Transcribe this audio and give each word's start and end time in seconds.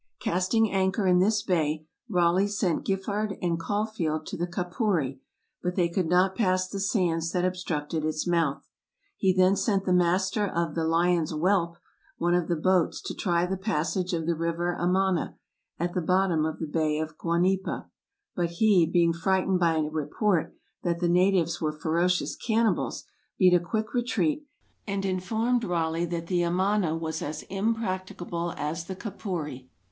Casting 0.19 0.71
anchor 0.71 1.05
in 1.05 1.19
this 1.19 1.43
bay, 1.43 1.85
Raleigh 2.09 2.47
sent 2.47 2.85
Giffard 2.85 3.37
and 3.39 3.59
Caulfield 3.59 4.25
to 4.25 4.35
the 4.35 4.47
Capuri, 4.47 5.21
but 5.61 5.75
they 5.75 5.89
could 5.89 6.07
not 6.07 6.33
pass 6.35 6.67
the 6.67 6.79
sands 6.79 7.31
that 7.33 7.45
obstructed 7.45 8.03
its 8.03 8.25
mouth. 8.25 8.67
He 9.15 9.31
then 9.31 9.55
sent 9.55 9.85
the 9.85 9.93
master 9.93 10.47
of 10.47 10.73
the 10.73 10.85
"Lion's 10.85 11.29
Whelp," 11.33 11.77
one 12.17 12.33
of 12.33 12.47
the 12.47 12.55
boats, 12.55 12.99
to 13.03 13.13
try 13.13 13.45
the 13.45 13.57
passage 13.57 14.11
of 14.11 14.25
the 14.25 14.33
river 14.33 14.73
Amana, 14.73 15.37
at 15.77 15.93
the 15.93 16.01
bot 16.01 16.29
tom 16.29 16.45
of 16.45 16.57
the 16.57 16.65
Bay 16.65 16.97
of 16.97 17.15
Guanipa; 17.19 17.85
but 18.35 18.53
he, 18.53 18.87
being 18.87 19.13
frightened 19.13 19.59
by 19.59 19.75
a 19.75 19.83
report 19.83 20.55
that 20.81 20.99
the 20.99 21.09
natives 21.09 21.61
were 21.61 21.71
ferocious 21.71 22.35
cannibals, 22.35 23.03
beat 23.37 23.53
a 23.53 23.59
quick 23.59 23.93
retreat, 23.93 24.47
and 24.87 25.05
informed 25.05 25.63
Raleigh 25.63 26.05
that 26.05 26.25
the 26.25 26.41
Amana 26.41 26.97
was 26.97 27.21
as 27.21 27.45
im 27.51 27.75
practicable 27.75 28.55
as 28.57 28.85
the 28.85 28.95
Capuri. 28.95 29.69